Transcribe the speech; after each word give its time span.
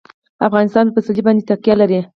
افغانستان 0.47 0.85
په 0.87 0.93
پسرلی 0.95 1.21
باندې 1.25 1.47
تکیه 1.49 1.75
لري. 1.81 1.99